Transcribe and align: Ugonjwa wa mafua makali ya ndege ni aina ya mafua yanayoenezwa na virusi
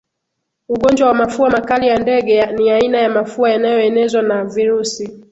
Ugonjwa 0.69 1.07
wa 1.07 1.13
mafua 1.13 1.49
makali 1.49 1.87
ya 1.87 1.99
ndege 1.99 2.45
ni 2.45 2.69
aina 2.71 2.97
ya 3.01 3.09
mafua 3.09 3.49
yanayoenezwa 3.51 4.21
na 4.21 4.43
virusi 4.45 5.21